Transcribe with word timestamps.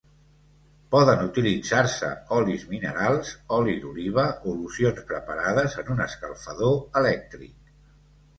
Poden 0.93 1.19
utilitzar-se 1.25 2.09
olis 2.37 2.63
minerals, 2.71 3.35
oli 3.59 3.75
d'oliva 3.83 4.25
o 4.37 4.55
locions 4.63 5.05
preparades 5.13 5.77
en 5.85 5.93
un 5.99 6.03
escalfador 6.09 6.75
elèctric. 7.05 7.73